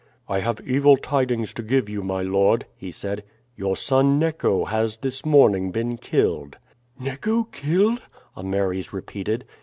"I 0.27 0.39
have 0.39 0.61
evil 0.67 0.97
tidings 0.97 1.53
to 1.53 1.61
give 1.61 1.87
you, 1.87 2.01
my 2.01 2.23
lord," 2.23 2.65
he 2.75 2.91
said. 2.91 3.23
"Your 3.55 3.75
son 3.75 4.17
Neco 4.17 4.65
has 4.65 4.97
this 4.97 5.23
morning 5.27 5.69
been 5.69 5.95
killed." 5.95 6.57
"Neco 6.99 7.43
killed?" 7.43 8.01
Ameres 8.35 8.93
repeated. 8.93 9.45